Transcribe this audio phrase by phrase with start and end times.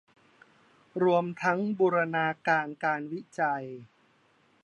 [1.03, 3.65] รวมทั้งบูรณาการการวิจัย